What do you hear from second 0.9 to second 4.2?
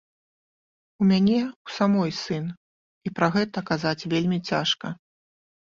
У мяне ў самой сын, і пра гэта казаць